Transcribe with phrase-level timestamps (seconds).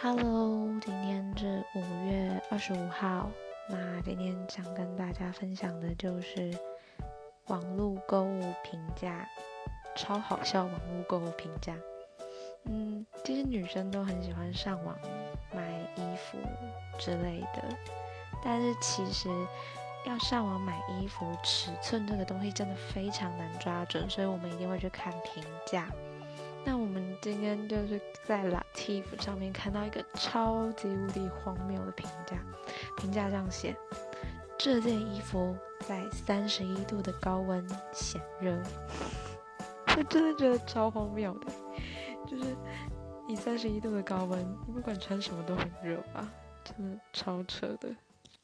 [0.00, 3.28] Hello，今天是五月二十五号。
[3.68, 6.56] 那今天想跟大家分享的就是
[7.48, 9.28] 网络购物评价，
[9.96, 11.74] 超好笑网络购物评价。
[12.66, 14.96] 嗯，其实女生都很喜欢上网
[15.52, 16.38] 买衣服
[16.96, 17.64] 之类的，
[18.44, 19.28] 但是其实
[20.06, 25.88] 要上网买衣服，尺寸这个东西真的非常难抓准，所以我们一定会去看评价。
[27.20, 32.36] 今天就是在 Lativ 上面看到一个超级无敌荒谬的评价，
[32.96, 33.76] 评价这样写：
[34.56, 38.56] 这件衣服在三十一度的高温显热。
[39.96, 41.46] 我真的觉得超荒谬的，
[42.26, 42.56] 就是
[43.26, 46.28] 以三十一度的高温，你不管穿什么都很热吧？
[46.62, 47.88] 真的超扯的。